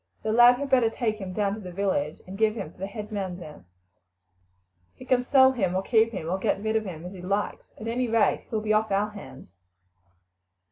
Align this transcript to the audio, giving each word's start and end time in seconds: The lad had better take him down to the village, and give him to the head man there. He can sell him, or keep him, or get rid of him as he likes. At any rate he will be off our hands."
The 0.23 0.31
lad 0.33 0.55
had 0.55 0.71
better 0.71 0.89
take 0.89 1.21
him 1.21 1.31
down 1.31 1.53
to 1.53 1.59
the 1.59 1.71
village, 1.71 2.21
and 2.25 2.35
give 2.35 2.55
him 2.55 2.71
to 2.71 2.77
the 2.79 2.87
head 2.87 3.11
man 3.11 3.37
there. 3.37 3.65
He 4.95 5.05
can 5.05 5.21
sell 5.21 5.51
him, 5.51 5.75
or 5.75 5.83
keep 5.83 6.11
him, 6.11 6.27
or 6.27 6.39
get 6.39 6.59
rid 6.59 6.75
of 6.75 6.85
him 6.85 7.05
as 7.05 7.13
he 7.13 7.21
likes. 7.21 7.69
At 7.77 7.87
any 7.87 8.07
rate 8.07 8.39
he 8.39 8.49
will 8.49 8.61
be 8.63 8.73
off 8.73 8.89
our 8.91 9.11
hands." 9.11 9.59